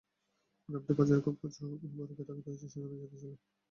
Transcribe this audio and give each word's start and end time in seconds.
গ্রামটি 0.69 0.93
বাজারের 0.97 1.23
খুব 1.25 1.35
কাছে 1.41 1.59
হওয়ায় 1.61 1.79
কোন 1.81 1.91
বাড়িতে 1.99 2.21
ডাকাতি 2.21 2.47
হয়েছে 2.47 2.67
সেখানে 2.73 2.95
যেতে 3.01 3.17
চাইলাম। 3.21 3.39